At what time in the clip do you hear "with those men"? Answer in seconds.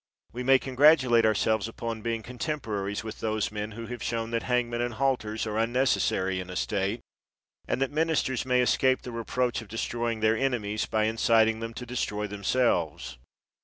3.03-3.73